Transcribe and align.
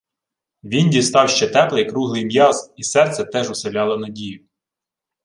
Він 0.63 0.89
дістав 0.89 1.29
ще 1.29 1.47
теплий 1.47 1.85
круглий 1.85 2.25
м'яз, 2.25 2.73
і 2.75 2.83
серце 2.83 3.25
теж 3.25 3.49
уселяло 3.49 3.97
надію. 3.97 4.45